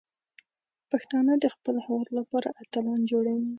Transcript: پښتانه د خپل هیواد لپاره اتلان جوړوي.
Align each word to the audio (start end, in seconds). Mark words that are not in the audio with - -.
پښتانه 0.91 1.33
د 1.39 1.45
خپل 1.53 1.75
هیواد 1.85 2.07
لپاره 2.17 2.49
اتلان 2.61 2.99
جوړوي. 3.11 3.47